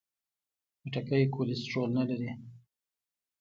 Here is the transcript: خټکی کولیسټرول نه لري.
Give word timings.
خټکی 0.79 1.23
کولیسټرول 1.33 1.89
نه 1.97 2.03
لري. 2.09 2.31